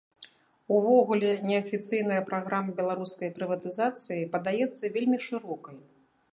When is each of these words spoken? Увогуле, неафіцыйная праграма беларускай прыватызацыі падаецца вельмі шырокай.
Увогуле, 0.77 1.29
неафіцыйная 1.49 2.17
праграма 2.31 2.75
беларускай 2.81 3.29
прыватызацыі 3.37 4.29
падаецца 4.35 4.93
вельмі 4.97 5.25
шырокай. 5.31 5.77